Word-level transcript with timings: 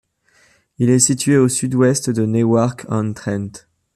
Il 0.79 0.89
est 0.89 0.97
situé 0.97 1.37
au 1.37 1.47
sud-ouest 1.47 2.09
de 2.09 2.25
Newark-on-Trent. 2.25 3.67